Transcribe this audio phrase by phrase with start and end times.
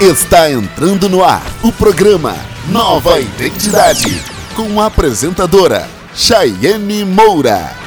[0.00, 2.34] Está entrando no ar o programa
[2.70, 4.24] Nova Identidade
[4.56, 7.79] com a apresentadora Chayenne Moura.